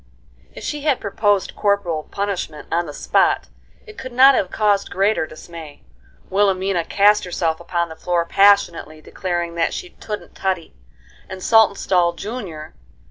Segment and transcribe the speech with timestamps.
[0.55, 3.49] If she had proposed corporal punishment on the spot
[3.85, 5.83] it could not have caused greater dismay.
[6.31, 10.73] Wilhelmina cast herself upon the floor passionately, declaring that she "touldn't tuddy,"
[11.29, 12.75] and Saltonstall, Jr.